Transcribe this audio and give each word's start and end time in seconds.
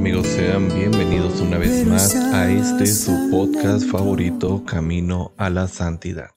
amigos? 0.00 0.28
Sean 0.28 0.74
bienvenidos 0.74 1.42
una 1.42 1.58
vez 1.58 1.86
más 1.86 2.14
a 2.14 2.50
este 2.50 2.86
su 2.86 3.28
podcast 3.30 3.86
favorito, 3.86 4.64
Camino 4.64 5.34
a 5.36 5.50
la 5.50 5.68
Santidad. 5.68 6.30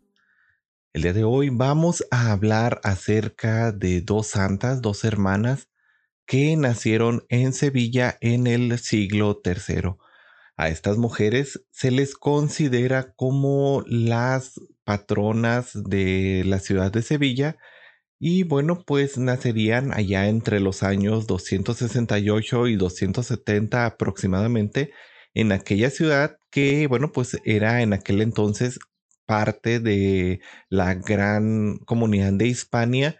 El 0.91 1.03
día 1.03 1.13
de 1.13 1.23
hoy 1.23 1.47
vamos 1.47 2.05
a 2.11 2.33
hablar 2.33 2.81
acerca 2.83 3.71
de 3.71 4.01
dos 4.01 4.27
santas, 4.27 4.81
dos 4.81 5.05
hermanas 5.05 5.69
que 6.25 6.57
nacieron 6.57 7.23
en 7.29 7.53
Sevilla 7.53 8.17
en 8.19 8.47
el 8.47 8.77
siglo 8.79 9.41
III. 9.45 9.95
A 10.57 10.67
estas 10.67 10.97
mujeres 10.97 11.63
se 11.71 11.89
les 11.89 12.15
considera 12.15 13.13
como 13.13 13.85
las 13.87 14.59
patronas 14.83 15.71
de 15.73 16.43
la 16.45 16.59
ciudad 16.59 16.91
de 16.91 17.01
Sevilla 17.01 17.55
y 18.25 18.43
bueno, 18.43 18.85
pues 18.85 19.17
nacerían 19.17 19.93
allá 19.93 20.29
entre 20.29 20.61
los 20.61 20.81
años 20.81 21.27
268 21.27 22.67
y 22.67 22.77
270 22.77 23.85
aproximadamente 23.85 24.93
en 25.33 25.51
aquella 25.51 25.89
ciudad 25.89 26.37
que, 26.49 26.87
bueno, 26.87 27.11
pues 27.11 27.37
era 27.43 27.81
en 27.81 27.91
aquel 27.91 28.21
entonces 28.21 28.79
parte 29.25 29.81
de 29.81 30.39
la 30.69 30.93
gran 30.93 31.79
comunidad 31.79 32.31
de 32.31 32.47
Hispania, 32.47 33.19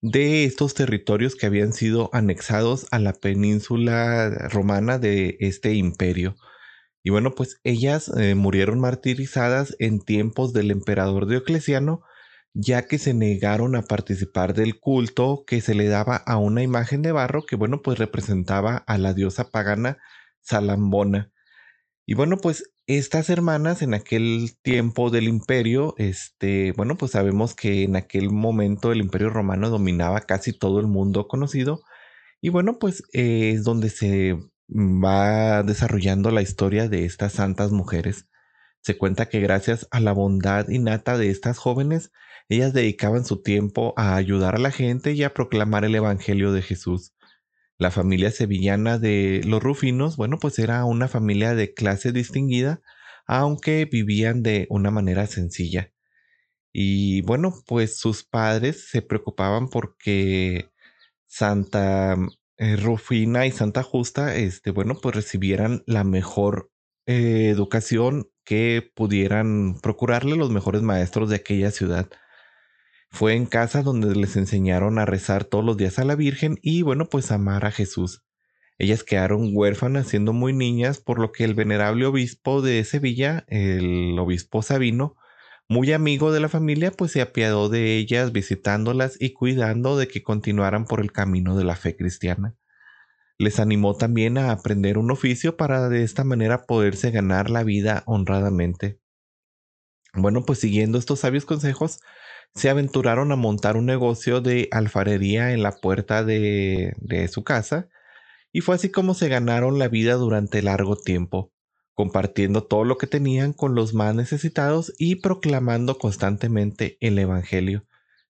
de 0.00 0.44
estos 0.44 0.74
territorios 0.74 1.34
que 1.34 1.46
habían 1.46 1.72
sido 1.72 2.08
anexados 2.12 2.86
a 2.92 3.00
la 3.00 3.12
península 3.12 4.30
romana 4.52 4.98
de 5.00 5.36
este 5.40 5.74
imperio. 5.74 6.36
Y 7.02 7.10
bueno, 7.10 7.34
pues 7.34 7.58
ellas 7.64 8.08
eh, 8.16 8.36
murieron 8.36 8.78
martirizadas 8.78 9.74
en 9.80 9.98
tiempos 9.98 10.52
del 10.52 10.70
emperador 10.70 11.26
Diocleciano, 11.26 12.04
ya 12.54 12.86
que 12.86 12.98
se 12.98 13.14
negaron 13.14 13.74
a 13.76 13.82
participar 13.82 14.54
del 14.54 14.78
culto 14.78 15.44
que 15.46 15.60
se 15.60 15.74
le 15.74 15.88
daba 15.88 16.16
a 16.16 16.38
una 16.38 16.62
imagen 16.62 17.02
de 17.02 17.12
barro 17.12 17.44
que, 17.44 17.56
bueno, 17.56 17.82
pues 17.82 17.98
representaba 17.98 18.76
a 18.86 18.96
la 18.96 19.12
diosa 19.12 19.50
pagana 19.50 19.98
Salambona. 20.40 21.32
Y 22.06 22.14
bueno, 22.14 22.36
pues 22.38 22.70
estas 22.86 23.30
hermanas 23.30 23.82
en 23.82 23.94
aquel 23.94 24.52
tiempo 24.62 25.10
del 25.10 25.24
imperio, 25.26 25.94
este, 25.98 26.72
bueno, 26.72 26.96
pues 26.96 27.12
sabemos 27.12 27.54
que 27.54 27.82
en 27.84 27.96
aquel 27.96 28.30
momento 28.30 28.92
el 28.92 29.00
imperio 29.00 29.30
romano 29.30 29.70
dominaba 29.70 30.20
casi 30.20 30.52
todo 30.52 30.80
el 30.80 30.86
mundo 30.86 31.26
conocido. 31.28 31.82
Y 32.40 32.50
bueno, 32.50 32.78
pues 32.78 33.02
eh, 33.14 33.52
es 33.54 33.64
donde 33.64 33.90
se 33.90 34.38
va 34.68 35.62
desarrollando 35.62 36.30
la 36.30 36.42
historia 36.42 36.88
de 36.88 37.04
estas 37.04 37.32
santas 37.32 37.72
mujeres. 37.72 38.28
Se 38.82 38.98
cuenta 38.98 39.28
que 39.28 39.40
gracias 39.40 39.88
a 39.90 40.00
la 40.00 40.12
bondad 40.12 40.68
innata 40.68 41.16
de 41.16 41.30
estas 41.30 41.58
jóvenes, 41.58 42.12
ellas 42.48 42.72
dedicaban 42.72 43.24
su 43.24 43.42
tiempo 43.42 43.94
a 43.96 44.16
ayudar 44.16 44.56
a 44.56 44.58
la 44.58 44.70
gente 44.70 45.12
y 45.12 45.22
a 45.22 45.34
proclamar 45.34 45.84
el 45.84 45.94
Evangelio 45.94 46.52
de 46.52 46.62
Jesús. 46.62 47.14
La 47.78 47.90
familia 47.90 48.30
sevillana 48.30 48.98
de 48.98 49.42
los 49.44 49.62
Rufinos, 49.62 50.16
bueno, 50.16 50.38
pues 50.38 50.58
era 50.58 50.84
una 50.84 51.08
familia 51.08 51.54
de 51.54 51.74
clase 51.74 52.12
distinguida, 52.12 52.82
aunque 53.26 53.86
vivían 53.86 54.42
de 54.42 54.66
una 54.70 54.90
manera 54.90 55.26
sencilla. 55.26 55.92
Y 56.72 57.22
bueno, 57.22 57.54
pues 57.66 57.98
sus 57.98 58.24
padres 58.24 58.88
se 58.90 59.02
preocupaban 59.02 59.68
porque 59.68 60.70
Santa 61.26 62.16
eh, 62.58 62.76
Rufina 62.76 63.46
y 63.46 63.52
Santa 63.52 63.82
Justa, 63.82 64.36
este, 64.36 64.70
bueno, 64.70 64.96
pues 65.00 65.14
recibieran 65.16 65.82
la 65.86 66.04
mejor 66.04 66.70
eh, 67.06 67.48
educación 67.50 68.28
que 68.44 68.92
pudieran 68.94 69.78
procurarle 69.82 70.36
los 70.36 70.50
mejores 70.50 70.82
maestros 70.82 71.30
de 71.30 71.36
aquella 71.36 71.70
ciudad. 71.70 72.08
Fue 73.14 73.34
en 73.34 73.46
casa 73.46 73.84
donde 73.84 74.12
les 74.16 74.34
enseñaron 74.34 74.98
a 74.98 75.04
rezar 75.04 75.44
todos 75.44 75.64
los 75.64 75.76
días 75.76 76.00
a 76.00 76.04
la 76.04 76.16
Virgen 76.16 76.58
y 76.62 76.82
bueno, 76.82 77.08
pues 77.08 77.30
amar 77.30 77.64
a 77.64 77.70
Jesús. 77.70 78.24
Ellas 78.76 79.04
quedaron 79.04 79.50
huérfanas 79.52 80.08
siendo 80.08 80.32
muy 80.32 80.52
niñas, 80.52 80.98
por 80.98 81.20
lo 81.20 81.30
que 81.30 81.44
el 81.44 81.54
venerable 81.54 82.06
obispo 82.06 82.60
de 82.60 82.82
Sevilla, 82.82 83.44
el 83.46 84.18
obispo 84.18 84.62
Sabino, 84.62 85.16
muy 85.68 85.92
amigo 85.92 86.32
de 86.32 86.40
la 86.40 86.48
familia, 86.48 86.90
pues 86.90 87.12
se 87.12 87.20
apiadó 87.20 87.68
de 87.68 87.98
ellas, 87.98 88.32
visitándolas 88.32 89.16
y 89.20 89.32
cuidando 89.32 89.96
de 89.96 90.08
que 90.08 90.24
continuaran 90.24 90.84
por 90.84 90.98
el 90.98 91.12
camino 91.12 91.56
de 91.56 91.62
la 91.62 91.76
fe 91.76 91.94
cristiana. 91.94 92.56
Les 93.38 93.60
animó 93.60 93.96
también 93.96 94.38
a 94.38 94.50
aprender 94.50 94.98
un 94.98 95.12
oficio 95.12 95.56
para 95.56 95.88
de 95.88 96.02
esta 96.02 96.24
manera 96.24 96.64
poderse 96.64 97.12
ganar 97.12 97.48
la 97.48 97.62
vida 97.62 98.02
honradamente. 98.06 98.98
Bueno, 100.14 100.44
pues 100.44 100.58
siguiendo 100.58 100.98
estos 100.98 101.20
sabios 101.20 101.44
consejos, 101.44 102.00
se 102.54 102.70
aventuraron 102.70 103.32
a 103.32 103.36
montar 103.36 103.76
un 103.76 103.86
negocio 103.86 104.40
de 104.40 104.68
alfarería 104.70 105.52
en 105.52 105.62
la 105.62 105.72
puerta 105.72 106.24
de, 106.24 106.94
de 106.98 107.28
su 107.28 107.44
casa, 107.44 107.88
y 108.52 108.60
fue 108.60 108.76
así 108.76 108.90
como 108.90 109.14
se 109.14 109.28
ganaron 109.28 109.78
la 109.78 109.88
vida 109.88 110.14
durante 110.14 110.62
largo 110.62 110.96
tiempo, 110.96 111.52
compartiendo 111.94 112.62
todo 112.64 112.84
lo 112.84 112.98
que 112.98 113.08
tenían 113.08 113.52
con 113.52 113.74
los 113.74 113.94
más 113.94 114.14
necesitados 114.14 114.92
y 114.98 115.16
proclamando 115.16 115.98
constantemente 115.98 116.96
el 117.00 117.18
Evangelio. 117.18 117.84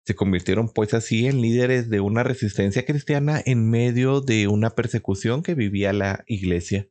Se 0.06 0.14
convirtieron 0.14 0.68
pues 0.68 0.92
así 0.94 1.26
en 1.26 1.40
líderes 1.40 1.88
de 1.88 2.00
una 2.00 2.22
resistencia 2.22 2.84
cristiana 2.84 3.40
en 3.44 3.70
medio 3.70 4.20
de 4.20 4.48
una 4.48 4.70
persecución 4.70 5.42
que 5.42 5.54
vivía 5.54 5.92
la 5.92 6.24
iglesia. 6.26 6.88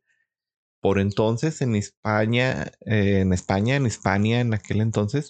Por 0.82 1.00
entonces 1.00 1.62
en 1.62 1.76
España, 1.76 2.72
eh, 2.86 3.20
en 3.22 3.34
España, 3.34 3.76
en 3.76 3.86
Hispania 3.86 4.42
en 4.42 4.54
aquel 4.54 4.82
entonces, 4.82 5.30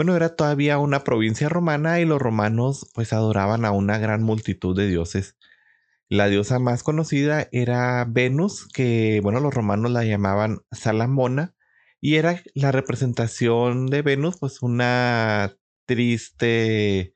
bueno, 0.00 0.16
era 0.16 0.34
todavía 0.34 0.78
una 0.78 1.04
provincia 1.04 1.50
romana 1.50 2.00
y 2.00 2.06
los 2.06 2.22
romanos 2.22 2.90
pues 2.94 3.12
adoraban 3.12 3.66
a 3.66 3.70
una 3.72 3.98
gran 3.98 4.22
multitud 4.22 4.74
de 4.74 4.88
dioses. 4.88 5.36
La 6.08 6.28
diosa 6.28 6.58
más 6.58 6.82
conocida 6.82 7.48
era 7.52 8.06
Venus, 8.08 8.66
que 8.72 9.20
bueno, 9.22 9.40
los 9.40 9.52
romanos 9.52 9.90
la 9.90 10.02
llamaban 10.04 10.62
Salamona, 10.72 11.54
y 12.00 12.14
era 12.14 12.42
la 12.54 12.72
representación 12.72 13.88
de 13.88 14.00
Venus, 14.00 14.38
pues 14.40 14.62
una 14.62 15.54
triste 15.84 17.12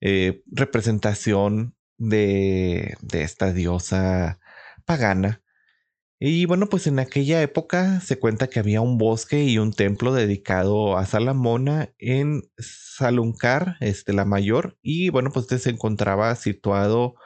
eh, 0.00 0.42
representación 0.46 1.76
de, 1.96 2.96
de 3.02 3.22
esta 3.22 3.52
diosa 3.52 4.40
pagana. 4.84 5.42
Y 6.18 6.46
bueno, 6.46 6.68
pues 6.68 6.86
en 6.86 6.98
aquella 6.98 7.42
época 7.42 8.00
se 8.00 8.18
cuenta 8.18 8.48
que 8.48 8.58
había 8.58 8.80
un 8.80 8.96
bosque 8.96 9.44
y 9.44 9.58
un 9.58 9.72
templo 9.74 10.14
dedicado 10.14 10.96
a 10.96 11.04
Salamona 11.04 11.90
en 11.98 12.42
Saluncar, 12.56 13.76
este, 13.80 14.14
la 14.14 14.24
mayor. 14.24 14.78
Y 14.80 15.10
bueno, 15.10 15.30
pues 15.30 15.44
este 15.44 15.58
se 15.58 15.70
encontraba 15.70 16.34
situado, 16.36 17.16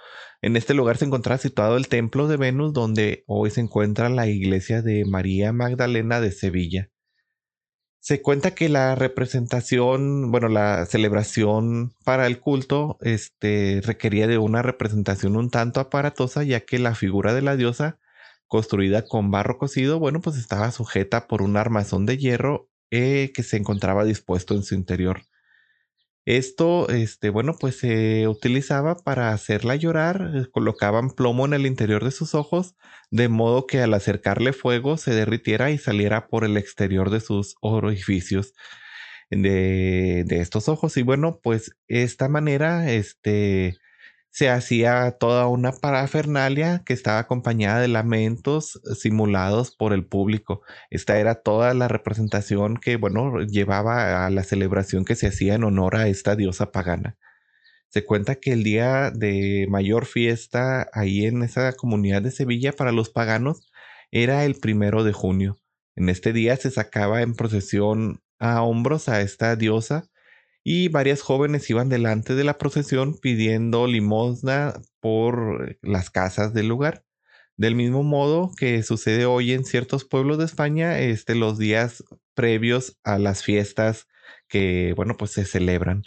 en 0.43 0.57
este 0.57 0.75
lugar 0.75 0.97
se 0.97 1.05
encontraba 1.05 1.39
situado 1.39 1.77
el 1.77 1.87
templo 1.87 2.27
de 2.27 2.37
Venus, 2.37 2.73
donde 2.73 3.23
hoy 3.29 3.51
se 3.51 3.61
encuentra 3.61 4.09
la 4.09 4.27
iglesia 4.27 4.83
de 4.83 5.05
María 5.05 5.53
Magdalena 5.53 6.21
de 6.21 6.33
Sevilla. 6.33 6.91
Se 8.01 8.23
cuenta 8.23 8.55
que 8.55 8.69
la 8.69 8.97
representación, 8.97 10.33
bueno, 10.33 10.49
la 10.49 10.85
celebración 10.87 11.93
para 12.05 12.27
el 12.27 12.41
culto, 12.41 12.99
este, 13.03 13.83
requería 13.85 14.27
de 14.27 14.39
una 14.39 14.63
representación 14.63 15.37
un 15.37 15.51
tanto 15.51 15.79
aparatosa, 15.79 16.43
ya 16.43 16.61
que 16.61 16.81
la 16.81 16.95
figura 16.97 17.35
de 17.35 17.43
la 17.43 17.57
diosa 17.57 18.01
construida 18.51 19.05
con 19.07 19.31
barro 19.31 19.59
cocido, 19.59 20.01
bueno, 20.01 20.21
pues 20.21 20.37
estaba 20.37 20.73
sujeta 20.73 21.29
por 21.29 21.41
un 21.41 21.57
armazón 21.57 22.05
de 22.05 22.19
hierro 22.19 22.69
eh, 22.91 23.31
que 23.33 23.45
se 23.45 23.57
encontraba 23.57 24.05
dispuesto 24.05 24.55
en 24.57 24.65
su 24.65 24.75
interior. 24.75 25.23
Esto, 26.27 26.89
este, 26.89 27.31
bueno, 27.31 27.57
pues 27.59 27.79
se 27.79 28.27
utilizaba 28.29 28.97
para 28.97 29.33
hacerla 29.33 29.77
llorar, 29.77 30.33
eh, 30.35 30.47
colocaban 30.51 31.11
plomo 31.11 31.47
en 31.47 31.55
el 31.55 31.65
interior 31.65 32.05
de 32.05 32.11
sus 32.11 32.35
ojos, 32.35 32.75
de 33.13 33.29
modo 33.29 33.67
que 33.69 33.81
al 33.81 33.95
acercarle 33.95 34.53
fuego 34.53 34.97
se 34.97 35.15
derritiera 35.15 35.71
y 35.71 35.79
saliera 35.79 36.27
por 36.27 36.45
el 36.45 36.57
exterior 36.57 37.11
de 37.11 37.21
sus 37.21 37.55
orificios 37.61 38.53
de, 39.31 40.25
de 40.27 40.41
estos 40.41 40.69
ojos. 40.69 40.97
Y 40.97 41.03
bueno, 41.03 41.39
pues 41.41 41.71
esta 41.87 42.29
manera, 42.29 42.93
este, 42.93 43.79
se 44.31 44.49
hacía 44.49 45.11
toda 45.19 45.49
una 45.49 45.73
parafernalia 45.73 46.83
que 46.87 46.93
estaba 46.93 47.19
acompañada 47.19 47.81
de 47.81 47.89
lamentos 47.89 48.81
simulados 48.99 49.75
por 49.75 49.93
el 49.93 50.07
público. 50.07 50.63
Esta 50.91 51.19
era 51.19 51.43
toda 51.43 51.75
la 51.75 51.89
representación 51.89 52.77
que, 52.77 52.97
bueno, 52.97 53.41
llevaba 53.41 54.27
a 54.27 54.31
la 54.31 54.45
celebración 54.45 55.05
que 55.05 55.17
se 55.17 55.27
hacía 55.27 55.55
en 55.55 55.65
honor 55.65 55.97
a 55.97 56.09
esta 56.09 56.37
diosa 56.37 56.71
pagana. 56.71 57.17
Se 57.89 58.05
cuenta 58.05 58.37
que 58.37 58.53
el 58.53 58.63
día 58.63 59.11
de 59.11 59.67
mayor 59.69 60.07
fiesta 60.07 60.89
ahí 60.93 61.27
en 61.27 61.43
esa 61.43 61.73
comunidad 61.73 62.23
de 62.23 62.31
Sevilla 62.31 62.73
para 62.73 62.93
los 62.93 63.11
paganos 63.11 63.69
era 64.13 64.45
el 64.45 64.55
primero 64.55 65.03
de 65.03 65.13
junio. 65.13 65.59
En 65.97 66.09
este 66.09 66.33
día 66.33 66.57
se 66.57 66.71
sacaba 66.71 67.23
en 67.23 67.35
procesión 67.35 68.23
a 68.39 68.63
hombros 68.63 69.09
a 69.09 69.21
esta 69.23 69.57
diosa 69.57 70.10
y 70.63 70.89
varias 70.89 71.23
jóvenes 71.23 71.69
iban 71.71 71.89
delante 71.89 72.35
de 72.35 72.45
la 72.45 72.59
procesión 72.59 73.17
pidiendo 73.19 73.87
limosna 73.87 74.75
por 75.01 75.79
las 75.83 76.11
casas 76.11 76.53
del 76.53 76.69
lugar. 76.69 77.05
Del 77.57 77.75
mismo 77.75 78.03
modo 78.03 78.53
que 78.57 78.83
sucede 78.83 79.27
hoy 79.27 79.53
en 79.53 79.65
ciertos 79.65 80.05
pueblos 80.05 80.39
de 80.39 80.45
España, 80.45 80.99
este, 80.99 81.35
los 81.35 81.59
días 81.59 82.05
previos 82.35 82.99
a 83.05 83.19
las 83.19 83.43
fiestas 83.43 84.07
que, 84.49 84.95
bueno, 84.97 85.17
pues 85.17 85.33
se 85.33 85.45
celebran. 85.45 86.03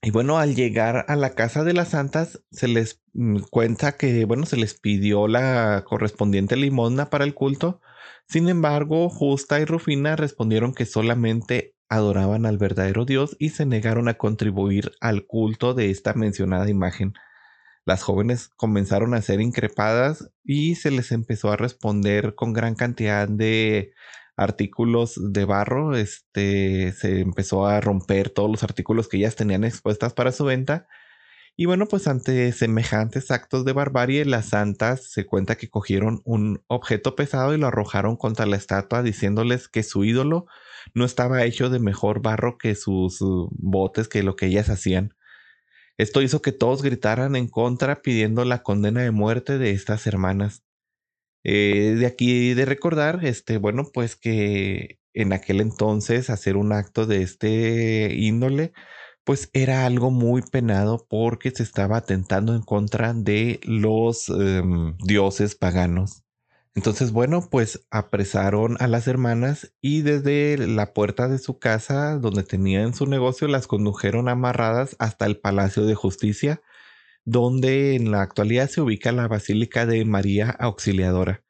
Y 0.00 0.10
bueno, 0.10 0.38
al 0.38 0.54
llegar 0.54 1.04
a 1.08 1.16
la 1.16 1.34
casa 1.34 1.64
de 1.64 1.72
las 1.72 1.88
santas, 1.88 2.42
se 2.52 2.68
les 2.68 3.02
mm, 3.14 3.40
cuenta 3.50 3.96
que, 3.96 4.24
bueno, 4.24 4.46
se 4.46 4.56
les 4.56 4.78
pidió 4.78 5.26
la 5.28 5.84
correspondiente 5.86 6.56
limosna 6.56 7.10
para 7.10 7.24
el 7.24 7.34
culto. 7.34 7.80
Sin 8.28 8.48
embargo, 8.48 9.08
Justa 9.10 9.60
y 9.60 9.64
Rufina 9.64 10.14
respondieron 10.16 10.72
que 10.72 10.86
solamente 10.86 11.74
adoraban 11.88 12.46
al 12.46 12.58
verdadero 12.58 13.04
Dios 13.04 13.36
y 13.38 13.50
se 13.50 13.66
negaron 13.66 14.08
a 14.08 14.14
contribuir 14.14 14.92
al 15.00 15.26
culto 15.26 15.74
de 15.74 15.90
esta 15.90 16.14
mencionada 16.14 16.68
imagen. 16.68 17.14
Las 17.84 18.02
jóvenes 18.02 18.48
comenzaron 18.56 19.14
a 19.14 19.22
ser 19.22 19.40
increpadas 19.40 20.30
y 20.44 20.74
se 20.74 20.90
les 20.90 21.10
empezó 21.12 21.50
a 21.50 21.56
responder 21.56 22.34
con 22.34 22.52
gran 22.52 22.74
cantidad 22.74 23.26
de 23.28 23.94
artículos 24.36 25.18
de 25.32 25.44
barro, 25.44 25.96
este, 25.96 26.92
se 26.92 27.20
empezó 27.20 27.66
a 27.66 27.80
romper 27.80 28.30
todos 28.30 28.50
los 28.50 28.62
artículos 28.62 29.08
que 29.08 29.16
ellas 29.16 29.36
tenían 29.36 29.64
expuestas 29.64 30.12
para 30.14 30.32
su 30.32 30.44
venta. 30.44 30.86
Y 31.60 31.66
bueno, 31.66 31.88
pues 31.88 32.06
ante 32.06 32.52
semejantes 32.52 33.32
actos 33.32 33.64
de 33.64 33.72
barbarie, 33.72 34.24
las 34.24 34.50
santas 34.50 35.02
se 35.10 35.26
cuenta 35.26 35.56
que 35.56 35.68
cogieron 35.68 36.22
un 36.24 36.62
objeto 36.68 37.16
pesado 37.16 37.52
y 37.52 37.58
lo 37.58 37.66
arrojaron 37.66 38.16
contra 38.16 38.46
la 38.46 38.56
estatua, 38.56 39.02
diciéndoles 39.02 39.66
que 39.66 39.82
su 39.82 40.04
ídolo 40.04 40.46
no 40.94 41.04
estaba 41.04 41.42
hecho 41.42 41.68
de 41.68 41.80
mejor 41.80 42.22
barro 42.22 42.58
que 42.58 42.76
sus 42.76 43.20
uh, 43.22 43.48
botes, 43.50 44.06
que 44.06 44.22
lo 44.22 44.36
que 44.36 44.46
ellas 44.46 44.70
hacían. 44.70 45.16
Esto 45.96 46.22
hizo 46.22 46.42
que 46.42 46.52
todos 46.52 46.80
gritaran 46.80 47.34
en 47.34 47.48
contra 47.48 48.02
pidiendo 48.02 48.44
la 48.44 48.62
condena 48.62 49.02
de 49.02 49.10
muerte 49.10 49.58
de 49.58 49.72
estas 49.72 50.06
hermanas. 50.06 50.62
Eh, 51.42 51.96
de 51.98 52.06
aquí 52.06 52.54
de 52.54 52.66
recordar, 52.66 53.24
este, 53.24 53.58
bueno, 53.58 53.90
pues 53.92 54.14
que 54.14 55.00
en 55.12 55.32
aquel 55.32 55.60
entonces 55.60 56.30
hacer 56.30 56.56
un 56.56 56.72
acto 56.72 57.04
de 57.04 57.22
este 57.22 58.14
índole, 58.14 58.72
pues 59.28 59.50
era 59.52 59.84
algo 59.84 60.10
muy 60.10 60.40
penado 60.40 61.06
porque 61.06 61.50
se 61.50 61.62
estaba 61.62 61.98
atentando 61.98 62.54
en 62.54 62.62
contra 62.62 63.12
de 63.12 63.60
los 63.62 64.30
em, 64.30 64.96
dioses 65.04 65.54
paganos. 65.54 66.24
Entonces, 66.74 67.12
bueno, 67.12 67.46
pues 67.50 67.86
apresaron 67.90 68.78
a 68.80 68.86
las 68.86 69.06
hermanas 69.06 69.74
y 69.82 70.00
desde 70.00 70.56
la 70.56 70.94
puerta 70.94 71.28
de 71.28 71.38
su 71.38 71.58
casa 71.58 72.16
donde 72.16 72.42
tenían 72.42 72.94
su 72.94 73.04
negocio 73.04 73.48
las 73.48 73.66
condujeron 73.66 74.30
amarradas 74.30 74.96
hasta 74.98 75.26
el 75.26 75.38
Palacio 75.38 75.84
de 75.84 75.94
Justicia 75.94 76.62
donde 77.26 77.96
en 77.96 78.10
la 78.10 78.22
actualidad 78.22 78.70
se 78.70 78.80
ubica 78.80 79.12
la 79.12 79.28
Basílica 79.28 79.84
de 79.84 80.06
María 80.06 80.48
Auxiliadora. 80.58 81.44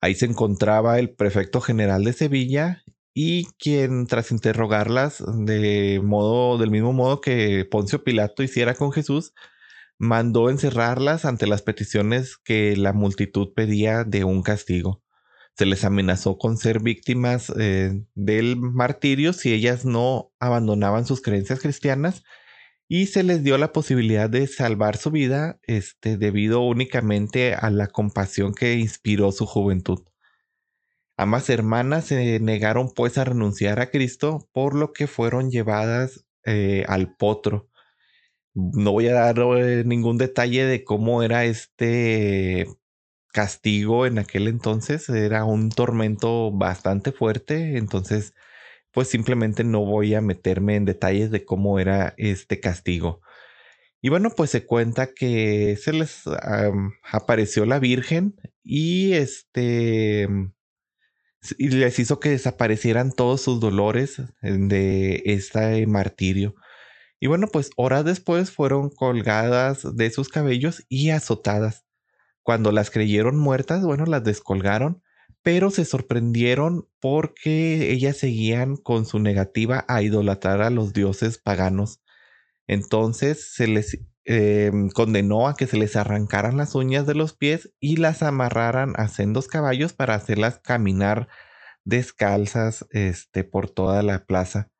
Ahí 0.00 0.14
se 0.14 0.24
encontraba 0.24 0.98
el 0.98 1.10
prefecto 1.10 1.60
general 1.60 2.02
de 2.04 2.14
Sevilla 2.14 2.82
y 3.14 3.46
quien 3.58 4.06
tras 4.06 4.32
interrogarlas 4.32 5.22
de 5.26 6.00
modo 6.02 6.58
del 6.58 6.70
mismo 6.72 6.92
modo 6.92 7.20
que 7.20 7.64
Poncio 7.64 8.02
Pilato 8.04 8.42
hiciera 8.42 8.74
con 8.74 8.92
Jesús, 8.92 9.32
mandó 9.98 10.50
encerrarlas 10.50 11.24
ante 11.24 11.46
las 11.46 11.62
peticiones 11.62 12.36
que 12.36 12.76
la 12.76 12.92
multitud 12.92 13.54
pedía 13.54 14.04
de 14.04 14.24
un 14.24 14.42
castigo. 14.42 15.02
Se 15.56 15.66
les 15.66 15.84
amenazó 15.84 16.36
con 16.36 16.56
ser 16.56 16.80
víctimas 16.82 17.52
eh, 17.56 18.02
del 18.14 18.56
martirio 18.56 19.32
si 19.32 19.52
ellas 19.52 19.84
no 19.84 20.32
abandonaban 20.40 21.06
sus 21.06 21.22
creencias 21.22 21.60
cristianas 21.60 22.24
y 22.88 23.06
se 23.06 23.22
les 23.22 23.44
dio 23.44 23.56
la 23.58 23.72
posibilidad 23.72 24.28
de 24.28 24.46
salvar 24.48 24.96
su 24.96 25.12
vida 25.12 25.60
este, 25.62 26.16
debido 26.18 26.60
únicamente 26.62 27.54
a 27.54 27.70
la 27.70 27.86
compasión 27.86 28.54
que 28.54 28.74
inspiró 28.74 29.30
su 29.32 29.46
juventud. 29.46 30.00
Ambas 31.16 31.48
hermanas 31.50 32.06
se 32.06 32.40
negaron 32.40 32.92
pues 32.94 33.18
a 33.18 33.24
renunciar 33.24 33.80
a 33.80 33.90
Cristo, 33.90 34.48
por 34.52 34.74
lo 34.74 34.92
que 34.92 35.06
fueron 35.06 35.50
llevadas 35.50 36.26
eh, 36.44 36.84
al 36.88 37.14
potro. 37.16 37.68
No 38.54 38.92
voy 38.92 39.08
a 39.08 39.14
dar 39.14 39.38
eh, 39.58 39.84
ningún 39.84 40.18
detalle 40.18 40.64
de 40.66 40.84
cómo 40.84 41.22
era 41.22 41.44
este 41.44 42.66
castigo 43.32 44.06
en 44.06 44.18
aquel 44.18 44.48
entonces, 44.48 45.08
era 45.08 45.44
un 45.44 45.70
tormento 45.70 46.52
bastante 46.52 47.12
fuerte, 47.12 47.76
entonces 47.78 48.34
pues 48.92 49.08
simplemente 49.08 49.64
no 49.64 49.84
voy 49.84 50.14
a 50.14 50.20
meterme 50.20 50.76
en 50.76 50.84
detalles 50.86 51.30
de 51.32 51.44
cómo 51.44 51.80
era 51.80 52.14
este 52.16 52.60
castigo. 52.60 53.20
Y 54.00 54.10
bueno, 54.10 54.30
pues 54.30 54.50
se 54.50 54.66
cuenta 54.66 55.14
que 55.14 55.76
se 55.82 55.92
les 55.92 56.22
apareció 57.10 57.66
la 57.66 57.78
Virgen 57.80 58.36
y 58.62 59.14
este 59.14 60.28
y 61.58 61.68
les 61.68 61.98
hizo 61.98 62.20
que 62.20 62.30
desaparecieran 62.30 63.12
todos 63.12 63.40
sus 63.42 63.60
dolores 63.60 64.22
de 64.42 65.22
este 65.26 65.86
martirio. 65.86 66.54
Y 67.20 67.26
bueno, 67.26 67.48
pues 67.48 67.70
horas 67.76 68.04
después 68.04 68.50
fueron 68.50 68.90
colgadas 68.90 69.96
de 69.96 70.10
sus 70.10 70.28
cabellos 70.28 70.84
y 70.88 71.10
azotadas. 71.10 71.84
Cuando 72.42 72.72
las 72.72 72.90
creyeron 72.90 73.38
muertas, 73.38 73.84
bueno, 73.84 74.04
las 74.06 74.24
descolgaron 74.24 75.02
pero 75.44 75.70
se 75.70 75.84
sorprendieron 75.84 76.88
porque 77.00 77.92
ellas 77.92 78.16
seguían 78.16 78.76
con 78.76 79.04
su 79.04 79.18
negativa 79.18 79.84
a 79.88 80.00
idolatrar 80.00 80.62
a 80.62 80.70
los 80.70 80.94
dioses 80.94 81.36
paganos. 81.36 82.00
Entonces 82.66 83.52
se 83.54 83.66
les 83.68 83.98
em, 84.24 84.88
condenó 84.90 85.48
a 85.48 85.56
que 85.56 85.66
se 85.66 85.76
les 85.76 85.96
arrancaran 85.96 86.56
las 86.56 86.74
uñas 86.74 87.06
de 87.06 87.14
los 87.14 87.34
pies 87.36 87.72
y 87.80 87.96
las 87.96 88.22
amarraran 88.22 88.94
a 88.96 89.08
sendos 89.08 89.48
caballos 89.48 89.92
para 89.92 90.14
hacerlas 90.14 90.60
caminar 90.60 91.28
descalzas 91.84 92.86
este, 92.90 93.44
por 93.44 93.70
toda 93.70 94.02
la 94.02 94.24
plaza. 94.26 94.70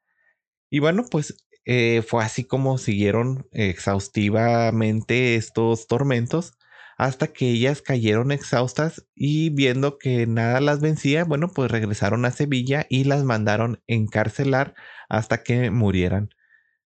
Y 0.71 0.81
bueno, 0.81 1.05
pues 1.11 1.37
eh, 1.67 2.03
fue 2.07 2.25
así 2.25 2.45
como 2.45 2.79
siguieron 2.79 3.47
exhaustivamente 3.53 5.37
estos 5.37 5.87
tormentos 5.87 6.53
hasta 6.99 7.29
que 7.29 7.51
ellas 7.51 7.83
cayeron 7.83 8.33
exhaustas 8.33 9.07
y 9.15 9.51
viendo 9.51 9.99
que 9.99 10.27
nada 10.27 10.61
las 10.61 10.81
vencía, 10.81 11.25
bueno, 11.25 11.50
pues 11.55 11.71
regresaron 11.71 12.25
a 12.25 12.31
Sevilla 12.31 12.87
y 12.88 13.05
las 13.05 13.25
mandaron 13.25 13.83
encarcelar 13.87 14.75
hasta 15.09 15.43
que 15.43 15.71
murieran. 15.71 16.31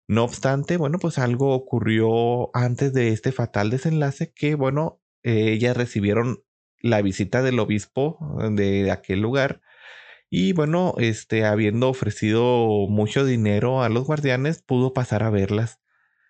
No 0.08 0.24
obstante, 0.24 0.78
bueno, 0.78 0.98
pues 0.98 1.18
algo 1.18 1.54
ocurrió 1.54 2.50
antes 2.56 2.92
de 2.94 3.10
este 3.10 3.30
fatal 3.30 3.70
desenlace 3.70 4.32
que, 4.34 4.54
bueno, 4.54 5.02
eh, 5.22 5.52
ellas 5.52 5.76
recibieron 5.76 6.42
la 6.80 7.02
visita 7.02 7.42
del 7.42 7.58
obispo 7.58 8.18
de 8.50 8.90
aquel 8.90 9.20
lugar 9.20 9.60
y 10.30 10.52
bueno, 10.52 10.94
este, 10.98 11.44
habiendo 11.44 11.88
ofrecido 11.88 12.86
mucho 12.88 13.24
dinero 13.24 13.82
a 13.82 13.88
los 13.88 14.04
guardianes, 14.04 14.62
pudo 14.62 14.92
pasar 14.94 15.22
a 15.22 15.30
verlas. 15.30 15.80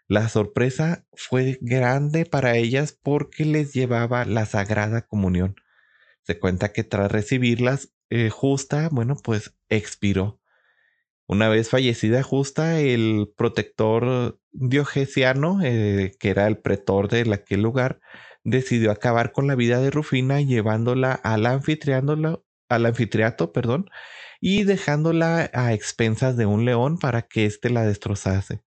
La 0.08 0.28
sorpresa 0.28 1.06
fue 1.14 1.58
grande 1.60 2.26
para 2.26 2.56
ellas 2.56 2.98
porque 3.02 3.44
les 3.44 3.72
llevaba 3.74 4.24
la 4.24 4.46
Sagrada 4.46 5.02
Comunión. 5.02 5.56
Se 6.22 6.38
cuenta 6.38 6.72
que 6.72 6.84
tras 6.84 7.12
recibirlas, 7.12 7.92
eh, 8.10 8.30
Justa, 8.30 8.88
bueno, 8.92 9.16
pues 9.22 9.54
expiró. 9.68 10.40
Una 11.28 11.50
vez 11.50 11.68
fallecida 11.68 12.22
Justa, 12.22 12.80
el 12.80 13.30
protector 13.36 14.40
diogesiano, 14.52 15.60
eh, 15.62 16.16
que 16.18 16.30
era 16.30 16.46
el 16.46 16.56
pretor 16.56 17.08
de 17.08 17.30
aquel 17.34 17.60
lugar, 17.60 18.00
decidió 18.44 18.90
acabar 18.90 19.32
con 19.32 19.46
la 19.46 19.54
vida 19.54 19.78
de 19.78 19.90
Rufina 19.90 20.40
llevándola 20.40 21.12
al 21.12 21.44
al 21.44 22.92
perdón, 23.52 23.90
y 24.40 24.64
dejándola 24.64 25.50
a 25.52 25.74
expensas 25.74 26.38
de 26.38 26.46
un 26.46 26.64
león 26.64 26.98
para 26.98 27.22
que 27.22 27.44
éste 27.44 27.68
la 27.68 27.84
destrozase. 27.84 28.62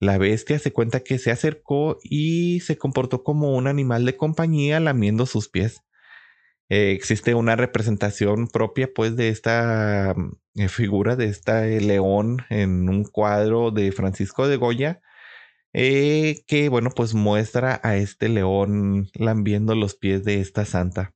La 0.00 0.18
bestia 0.18 0.58
se 0.58 0.72
cuenta 0.74 1.00
que 1.00 1.18
se 1.18 1.30
acercó 1.30 1.98
y 2.02 2.60
se 2.60 2.76
comportó 2.76 3.22
como 3.24 3.56
un 3.56 3.66
animal 3.66 4.04
de 4.04 4.18
compañía 4.18 4.80
lamiendo 4.80 5.24
sus 5.24 5.48
pies. 5.48 5.82
Eh, 6.70 6.92
existe 6.92 7.34
una 7.34 7.56
representación 7.56 8.48
propia 8.48 8.88
pues 8.94 9.16
de 9.16 9.28
esta 9.28 10.14
mm, 10.16 10.62
eh, 10.62 10.68
figura 10.68 11.16
de 11.16 11.26
este 11.26 11.80
león 11.80 12.38
en 12.48 12.88
un 12.88 13.04
cuadro 13.04 13.70
de 13.70 13.92
Francisco 13.92 14.48
de 14.48 14.56
Goya 14.56 15.02
eh, 15.72 16.44
que 16.46 16.68
bueno 16.68 16.90
pues 16.90 17.14
muestra 17.14 17.80
a 17.84 17.96
este 17.96 18.28
león 18.28 19.10
lambiendo 19.14 19.74
los 19.74 19.94
pies 19.96 20.24
de 20.24 20.40
esta 20.40 20.64
santa. 20.64 21.14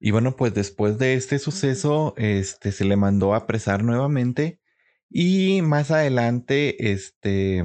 Y 0.00 0.12
bueno 0.12 0.36
pues 0.36 0.54
después 0.54 0.98
de 0.98 1.14
este 1.14 1.38
suceso 1.38 2.14
este 2.16 2.72
se 2.72 2.84
le 2.84 2.96
mandó 2.96 3.34
a 3.34 3.38
apresar 3.38 3.84
nuevamente 3.84 4.62
y 5.14 5.60
más 5.60 5.90
adelante, 5.90 6.90
este, 6.90 7.62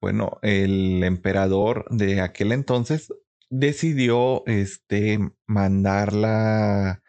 bueno, 0.00 0.38
el 0.42 1.04
emperador 1.04 1.86
de 1.90 2.20
aquel 2.20 2.50
entonces 2.50 3.14
decidió 3.50 4.42
este, 4.46 5.18
mandarla, 5.46 7.02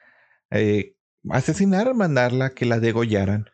eh, 0.51 0.95
asesinar, 1.29 1.93
mandarla 1.95 2.51
que 2.51 2.65
la 2.65 2.79
degollaran. 2.79 3.45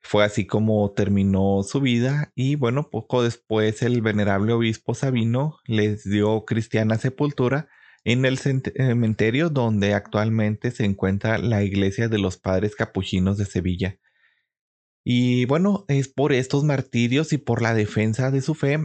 Fue 0.00 0.24
así 0.24 0.46
como 0.46 0.92
terminó 0.92 1.62
su 1.64 1.80
vida 1.80 2.32
y 2.36 2.54
bueno, 2.54 2.90
poco 2.90 3.24
después 3.24 3.82
el 3.82 4.02
venerable 4.02 4.52
obispo 4.52 4.94
Sabino 4.94 5.58
les 5.66 6.04
dio 6.04 6.44
cristiana 6.44 6.96
sepultura 6.96 7.68
en 8.04 8.24
el 8.24 8.38
cementerio 8.38 9.50
donde 9.50 9.94
actualmente 9.94 10.70
se 10.70 10.84
encuentra 10.84 11.38
la 11.38 11.64
iglesia 11.64 12.08
de 12.08 12.18
los 12.18 12.38
padres 12.38 12.76
capuchinos 12.76 13.36
de 13.36 13.46
Sevilla. 13.46 13.98
Y 15.04 15.44
bueno, 15.46 15.84
es 15.88 16.08
por 16.08 16.32
estos 16.32 16.62
martirios 16.62 17.32
y 17.32 17.38
por 17.38 17.62
la 17.62 17.74
defensa 17.74 18.30
de 18.30 18.42
su 18.42 18.54
fe 18.54 18.78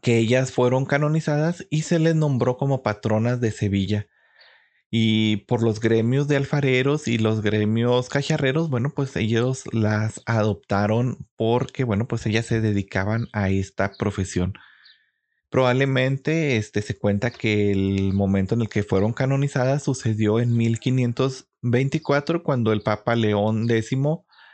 que 0.00 0.18
ellas 0.18 0.52
fueron 0.52 0.86
canonizadas 0.86 1.66
y 1.70 1.82
se 1.82 1.98
les 1.98 2.14
nombró 2.14 2.56
como 2.56 2.82
patronas 2.82 3.40
de 3.40 3.50
Sevilla 3.50 4.06
y 4.94 5.38
por 5.46 5.62
los 5.62 5.80
gremios 5.80 6.28
de 6.28 6.36
alfareros 6.36 7.08
y 7.08 7.16
los 7.16 7.40
gremios 7.40 8.10
cacharreros, 8.10 8.68
bueno, 8.68 8.92
pues 8.94 9.16
ellos 9.16 9.64
las 9.72 10.20
adoptaron 10.26 11.26
porque, 11.34 11.82
bueno, 11.84 12.06
pues 12.06 12.26
ellas 12.26 12.44
se 12.44 12.60
dedicaban 12.60 13.26
a 13.32 13.48
esta 13.48 13.92
profesión. 13.98 14.52
Probablemente 15.48 16.58
este, 16.58 16.82
se 16.82 16.98
cuenta 16.98 17.30
que 17.30 17.72
el 17.72 18.12
momento 18.12 18.54
en 18.54 18.60
el 18.60 18.68
que 18.68 18.82
fueron 18.82 19.14
canonizadas 19.14 19.82
sucedió 19.82 20.40
en 20.40 20.54
1524 20.58 22.42
cuando 22.42 22.70
el 22.74 22.82
Papa 22.82 23.16
León 23.16 23.70
X 23.70 23.98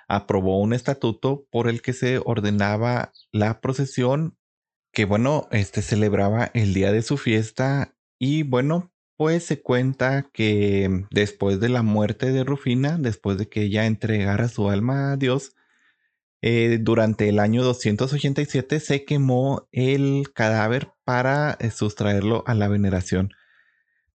aprobó 0.06 0.60
un 0.60 0.72
estatuto 0.72 1.48
por 1.50 1.68
el 1.68 1.82
que 1.82 1.92
se 1.92 2.20
ordenaba 2.24 3.12
la 3.32 3.60
procesión 3.60 4.37
que 4.98 5.04
bueno, 5.04 5.46
este 5.52 5.80
celebraba 5.80 6.50
el 6.54 6.74
día 6.74 6.90
de 6.90 7.02
su 7.02 7.18
fiesta 7.18 7.94
y 8.18 8.42
bueno, 8.42 8.90
pues 9.16 9.44
se 9.44 9.62
cuenta 9.62 10.28
que 10.32 11.06
después 11.12 11.60
de 11.60 11.68
la 11.68 11.84
muerte 11.84 12.32
de 12.32 12.42
Rufina, 12.42 12.98
después 12.98 13.38
de 13.38 13.48
que 13.48 13.62
ella 13.62 13.86
entregara 13.86 14.48
su 14.48 14.68
alma 14.68 15.12
a 15.12 15.16
Dios, 15.16 15.54
eh, 16.42 16.78
durante 16.80 17.28
el 17.28 17.38
año 17.38 17.62
287 17.62 18.80
se 18.80 19.04
quemó 19.04 19.68
el 19.70 20.32
cadáver 20.34 20.90
para 21.04 21.56
eh, 21.60 21.70
sustraerlo 21.70 22.42
a 22.48 22.54
la 22.54 22.66
veneración, 22.66 23.30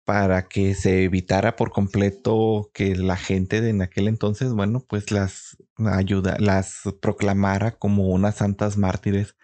para 0.03 0.49
que 0.49 0.75
se 0.75 1.05
evitara 1.05 1.55
por 1.55 1.71
completo 1.71 2.71
que 2.73 2.97
la 2.97 3.15
gente 3.15 3.61
de 3.61 3.69
en 3.69 3.83
aquel 3.83 4.09
entonces, 4.09 4.51
bueno, 4.51 4.83
pues 4.85 5.11
las 5.11 5.55
ayuda, 5.77 6.35
las 6.41 6.81
proclamara 7.01 7.71
como 7.71 8.09
unas 8.09 8.35
santas 8.35 8.75
mártires. 8.77 9.37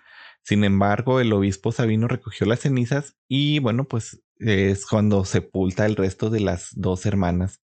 Sin 0.43 0.63
embargo, 0.63 1.19
el 1.19 1.34
obispo 1.34 1.72
Sabino 1.72 2.08
recogió 2.08 2.48
las 2.48 2.62
cenizas 2.62 3.15
y 3.27 3.60
bueno, 3.60 3.86
pues 3.86 4.22
es 4.38 4.86
cuando 4.86 5.25
sepulta 5.25 5.86
el 5.86 5.96
resto 5.96 6.29
de 6.29 6.39
las 6.39 6.69
dos 6.75 7.05
hermanas. 7.05 7.62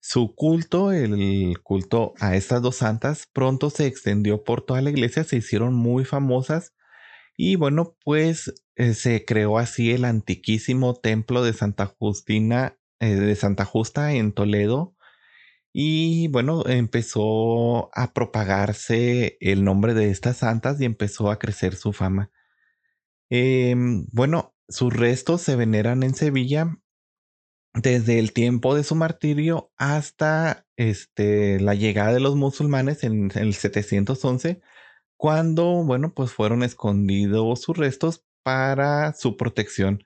Su 0.00 0.34
culto, 0.34 0.92
el 0.92 1.58
culto 1.62 2.14
a 2.20 2.36
estas 2.36 2.62
dos 2.62 2.76
santas, 2.76 3.28
pronto 3.32 3.68
se 3.68 3.86
extendió 3.86 4.44
por 4.44 4.62
toda 4.62 4.80
la 4.80 4.90
iglesia, 4.90 5.24
se 5.24 5.36
hicieron 5.36 5.74
muy 5.74 6.04
famosas 6.04 6.72
y 7.36 7.56
bueno, 7.56 7.96
pues 8.04 8.52
eh, 8.76 8.94
se 8.94 9.24
creó 9.24 9.58
así 9.58 9.92
el 9.92 10.04
antiquísimo 10.04 10.94
templo 10.94 11.42
de 11.44 11.52
Santa 11.52 11.86
Justina, 11.86 12.78
eh, 13.00 13.14
de 13.14 13.36
Santa 13.36 13.64
Justa 13.64 14.12
en 14.12 14.32
Toledo. 14.32 14.96
Y 15.72 16.28
bueno, 16.28 16.64
empezó 16.66 17.90
a 17.94 18.12
propagarse 18.14 19.36
el 19.40 19.64
nombre 19.64 19.94
de 19.94 20.10
estas 20.10 20.38
santas 20.38 20.80
y 20.80 20.84
empezó 20.84 21.30
a 21.30 21.38
crecer 21.38 21.76
su 21.76 21.92
fama. 21.92 22.30
Em, 23.30 24.06
bueno, 24.12 24.54
sus 24.68 24.92
restos 24.94 25.42
se 25.42 25.56
veneran 25.56 26.02
en 26.02 26.14
Sevilla 26.14 26.78
desde 27.74 28.18
el 28.18 28.32
tiempo 28.32 28.74
de 28.74 28.84
su 28.84 28.94
martirio 28.94 29.72
hasta 29.76 30.66
este, 30.76 31.60
la 31.60 31.74
llegada 31.74 32.12
de 32.12 32.20
los 32.20 32.36
musulmanes 32.36 33.04
en, 33.04 33.30
en 33.34 33.38
el 33.38 33.54
711, 33.54 34.60
cuando, 35.16 35.84
bueno, 35.84 36.14
pues 36.14 36.32
fueron 36.32 36.62
escondidos 36.62 37.62
sus 37.62 37.76
restos 37.76 38.24
para 38.42 39.12
su 39.14 39.36
protección. 39.36 40.04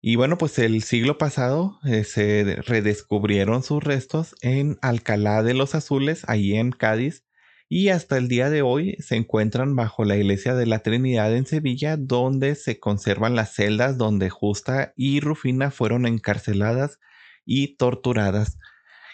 Y 0.00 0.16
bueno, 0.16 0.38
pues 0.38 0.58
el 0.58 0.82
siglo 0.82 1.18
pasado 1.18 1.78
eh, 1.84 2.04
se 2.04 2.58
redescubrieron 2.66 3.62
sus 3.62 3.82
restos 3.82 4.36
en 4.42 4.78
Alcalá 4.80 5.42
de 5.42 5.54
los 5.54 5.74
Azules, 5.74 6.22
ahí 6.28 6.54
en 6.54 6.70
Cádiz, 6.70 7.24
y 7.68 7.88
hasta 7.88 8.16
el 8.16 8.28
día 8.28 8.48
de 8.48 8.62
hoy 8.62 8.96
se 9.00 9.16
encuentran 9.16 9.76
bajo 9.76 10.04
la 10.04 10.16
iglesia 10.16 10.54
de 10.54 10.66
la 10.66 10.78
Trinidad 10.78 11.34
en 11.36 11.46
Sevilla, 11.46 11.96
donde 11.98 12.54
se 12.54 12.78
conservan 12.78 13.34
las 13.34 13.54
celdas 13.54 13.98
donde 13.98 14.30
Justa 14.30 14.92
y 14.96 15.20
Rufina 15.20 15.70
fueron 15.70 16.06
encarceladas 16.06 16.98
y 17.44 17.76
torturadas. 17.76 18.56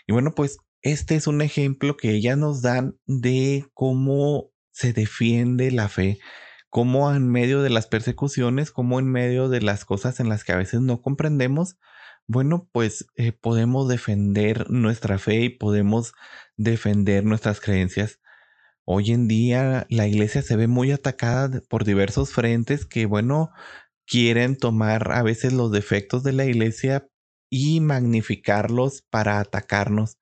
Y 0.06 0.12
bueno, 0.12 0.34
pues 0.34 0.58
este 0.82 1.16
es 1.16 1.26
un 1.26 1.40
ejemplo 1.40 1.96
que 1.96 2.10
ellas 2.10 2.36
nos 2.36 2.60
dan 2.62 2.96
de 3.06 3.64
cómo 3.72 4.50
se 4.70 4.92
defiende 4.92 5.70
la 5.70 5.88
fe, 5.88 6.18
cómo 6.74 7.14
en 7.14 7.30
medio 7.30 7.62
de 7.62 7.70
las 7.70 7.86
persecuciones, 7.86 8.72
cómo 8.72 8.98
en 8.98 9.08
medio 9.08 9.48
de 9.48 9.60
las 9.62 9.84
cosas 9.84 10.18
en 10.18 10.28
las 10.28 10.42
que 10.42 10.50
a 10.50 10.56
veces 10.56 10.80
no 10.80 11.02
comprendemos, 11.02 11.76
bueno, 12.26 12.68
pues 12.72 13.06
eh, 13.14 13.30
podemos 13.30 13.86
defender 13.88 14.68
nuestra 14.72 15.18
fe 15.20 15.42
y 15.42 15.50
podemos 15.50 16.14
defender 16.56 17.24
nuestras 17.24 17.60
creencias. 17.60 18.18
Hoy 18.84 19.12
en 19.12 19.28
día 19.28 19.86
la 19.88 20.08
iglesia 20.08 20.42
se 20.42 20.56
ve 20.56 20.66
muy 20.66 20.90
atacada 20.90 21.62
por 21.68 21.84
diversos 21.84 22.32
frentes 22.32 22.86
que, 22.86 23.06
bueno, 23.06 23.52
quieren 24.04 24.56
tomar 24.56 25.12
a 25.12 25.22
veces 25.22 25.52
los 25.52 25.70
defectos 25.70 26.24
de 26.24 26.32
la 26.32 26.44
iglesia 26.44 27.06
y 27.50 27.82
magnificarlos 27.82 29.02
para 29.10 29.38
atacarnos. 29.38 30.18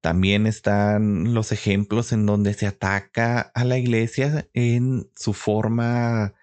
También 0.00 0.46
están 0.46 1.34
los 1.34 1.52
ejemplos 1.52 2.12
en 2.12 2.26
donde 2.26 2.54
se 2.54 2.66
ataca 2.66 3.40
a 3.40 3.64
la 3.64 3.78
iglesia 3.78 4.48
en 4.54 5.10
su 5.16 5.32
forma, 5.34 6.34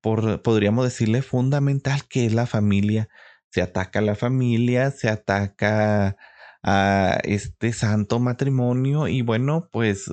por, 0.00 0.42
podríamos 0.42 0.84
decirle, 0.84 1.22
fundamental, 1.22 2.04
que 2.08 2.26
es 2.26 2.34
la 2.34 2.46
familia. 2.46 3.08
Se 3.50 3.62
ataca 3.62 4.00
a 4.00 4.02
la 4.02 4.16
familia, 4.16 4.90
se 4.90 5.08
ataca 5.08 6.16
a 6.62 7.20
este 7.24 7.72
santo 7.72 8.18
matrimonio 8.20 9.08
y 9.08 9.22
bueno, 9.22 9.68
pues 9.72 10.10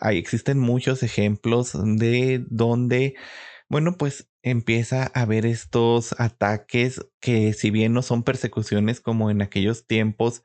ahí 0.00 0.18
existen 0.18 0.58
muchos 0.58 1.02
ejemplos 1.02 1.72
de 1.74 2.44
donde, 2.48 3.14
bueno, 3.68 3.96
pues 3.98 4.28
empieza 4.42 5.04
a 5.14 5.22
haber 5.22 5.46
estos 5.46 6.14
ataques 6.20 7.00
que 7.20 7.52
si 7.54 7.70
bien 7.70 7.92
no 7.94 8.02
son 8.02 8.22
persecuciones 8.24 9.00
como 9.00 9.30
en 9.30 9.42
aquellos 9.42 9.86
tiempos 9.86 10.42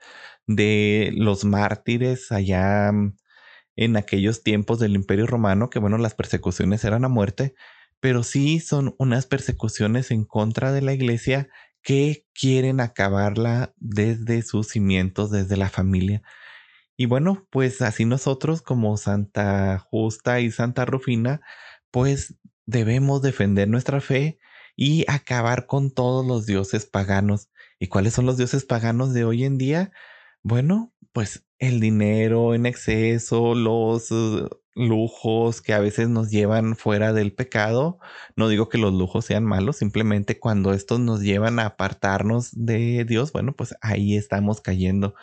de 0.49 1.11
los 1.15 1.45
mártires 1.45 2.31
allá 2.31 2.91
mm, 2.91 3.15
en 3.75 3.97
aquellos 3.97 4.41
tiempos 4.41 4.79
del 4.79 4.95
Imperio 4.95 5.27
Romano, 5.27 5.69
que 5.69 5.77
bueno, 5.77 5.97
las 5.99 6.15
persecuciones 6.15 6.83
eran 6.83 7.05
a 7.05 7.07
muerte, 7.09 7.53
pero 7.99 8.23
sí 8.23 8.59
son 8.59 8.95
unas 8.97 9.27
persecuciones 9.27 10.09
en 10.09 10.25
contra 10.25 10.71
de 10.71 10.81
la 10.81 10.93
iglesia 10.93 11.49
que 11.83 12.25
quieren 12.33 12.79
acabarla 12.79 13.73
desde 13.77 14.41
sus 14.41 14.69
cimientos, 14.69 15.29
desde 15.29 15.55
la 15.55 15.69
familia. 15.69 16.23
Y 16.97 17.05
bueno, 17.05 17.47
pues 17.51 17.81
así 17.83 18.05
nosotros 18.05 18.61
como 18.63 18.97
Santa 18.97 19.77
Justa 19.77 20.39
y 20.41 20.51
Santa 20.51 20.85
Rufina, 20.85 21.41
pues 21.91 22.35
debemos 22.65 23.21
defender 23.21 23.67
nuestra 23.69 24.01
fe 24.01 24.39
y 24.75 25.05
acabar 25.07 25.67
con 25.67 25.91
todos 25.93 26.25
los 26.25 26.47
dioses 26.47 26.85
paganos. 26.87 27.49
¿Y 27.79 27.87
cuáles 27.87 28.13
son 28.13 28.25
los 28.25 28.37
dioses 28.37 28.65
paganos 28.65 29.13
de 29.13 29.25
hoy 29.25 29.43
en 29.43 29.57
día? 29.59 29.91
Bueno, 30.43 30.93
pues 31.11 31.45
el 31.59 31.79
dinero 31.79 32.55
en 32.55 32.65
exceso, 32.65 33.55
los 33.55 34.11
uh, 34.11 34.47
lujos 34.75 35.61
que 35.61 35.73
a 35.73 35.79
veces 35.79 36.07
nos 36.09 36.29
llevan 36.29 36.75
fuera 36.75 37.13
del 37.13 37.33
pecado. 37.33 37.99
No 38.35 38.47
digo 38.47 38.69
que 38.69 38.77
los 38.77 38.93
lujos 38.93 39.25
sean 39.25 39.43
malos, 39.43 39.77
simplemente 39.77 40.39
cuando 40.39 40.73
estos 40.73 40.99
nos 40.99 41.21
llevan 41.21 41.59
a 41.59 41.65
apartarnos 41.65 42.49
de 42.53 43.05
Dios, 43.05 43.33
bueno, 43.33 43.53
pues 43.53 43.75
ahí 43.81 44.15
estamos 44.15 44.61
cayendo. 44.61 45.15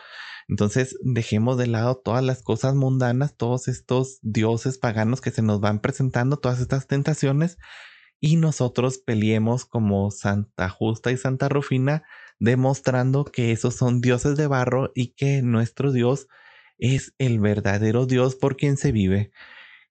Entonces, 0.48 0.96
dejemos 1.02 1.56
de 1.58 1.66
lado 1.66 1.96
todas 1.96 2.22
las 2.22 2.42
cosas 2.42 2.74
mundanas, 2.74 3.36
todos 3.36 3.66
estos 3.68 4.18
dioses 4.22 4.78
paganos 4.78 5.20
que 5.20 5.30
se 5.32 5.42
nos 5.42 5.60
van 5.60 5.80
presentando, 5.80 6.36
todas 6.36 6.60
estas 6.60 6.86
tentaciones, 6.86 7.58
y 8.20 8.36
nosotros 8.36 8.98
peleemos 8.98 9.64
como 9.64 10.10
Santa 10.10 10.68
Justa 10.68 11.10
y 11.10 11.16
Santa 11.16 11.48
Rufina, 11.48 12.04
demostrando 12.38 13.24
que 13.24 13.52
esos 13.52 13.74
son 13.74 14.00
dioses 14.00 14.36
de 14.36 14.46
barro 14.46 14.92
y 14.94 15.08
que 15.08 15.42
nuestro 15.42 15.92
Dios 15.92 16.28
es 16.78 17.14
el 17.18 17.40
verdadero 17.40 18.06
Dios 18.06 18.34
por 18.34 18.56
quien 18.56 18.76
se 18.76 18.92
vive. 18.92 19.30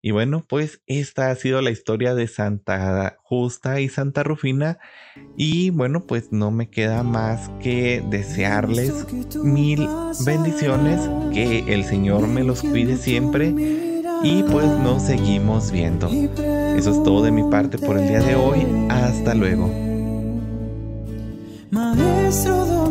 Y 0.06 0.12
bueno, 0.12 0.46
pues 0.48 0.82
esta 0.86 1.32
ha 1.32 1.36
sido 1.36 1.64
la 1.64 1.72
historia 1.72 2.14
de 2.14 2.28
Santa 2.28 3.18
Justa 3.24 3.80
y 3.80 3.90
Santa 3.90 4.22
Rufina. 4.22 4.78
Y 5.36 5.72
bueno, 5.72 6.06
pues 6.06 6.32
no 6.32 6.52
me 6.52 6.70
queda 6.70 7.02
más 7.02 7.50
que 7.60 8.04
desearles 8.12 8.94
mil 9.44 9.88
bendiciones, 10.24 11.10
que 11.34 11.74
el 11.74 11.86
Señor 11.86 12.28
me 12.28 12.44
los 12.44 12.62
cuide 12.62 12.98
siempre. 12.98 13.48
Y 14.22 14.44
pues 14.44 14.68
nos 14.68 15.02
seguimos 15.02 15.72
viendo. 15.72 16.08
Eso 16.08 16.92
es 16.92 17.04
todo 17.04 17.24
de 17.24 17.32
mi 17.32 17.50
parte 17.50 17.80
por 17.80 17.98
el 17.98 18.08
día 18.08 18.20
de 18.20 18.36
hoy. 18.36 18.64
Hasta 18.90 19.34
luego. 19.34 19.85
maestro 21.76 22.66
do 22.66 22.85